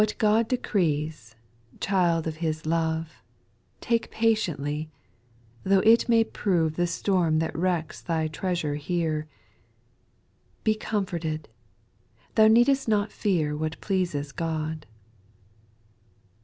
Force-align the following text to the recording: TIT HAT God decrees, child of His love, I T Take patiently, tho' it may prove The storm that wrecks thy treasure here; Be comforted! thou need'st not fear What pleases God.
TIT 0.01 0.13
HAT 0.13 0.17
God 0.17 0.47
decrees, 0.47 1.35
child 1.79 2.25
of 2.25 2.37
His 2.37 2.65
love, 2.65 3.11
I 3.11 3.11
T 3.11 3.19
Take 3.81 4.09
patiently, 4.09 4.89
tho' 5.63 5.81
it 5.81 6.09
may 6.09 6.23
prove 6.23 6.75
The 6.75 6.87
storm 6.87 7.37
that 7.37 7.55
wrecks 7.55 8.01
thy 8.01 8.27
treasure 8.27 8.73
here; 8.73 9.27
Be 10.63 10.73
comforted! 10.73 11.49
thou 12.33 12.47
need'st 12.47 12.87
not 12.87 13.11
fear 13.11 13.55
What 13.55 13.79
pleases 13.79 14.31
God. 14.31 14.87